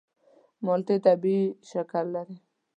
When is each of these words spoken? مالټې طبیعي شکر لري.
مالټې 0.65 0.95
طبیعي 1.05 1.45
شکر 1.69 2.05
لري. 2.13 2.37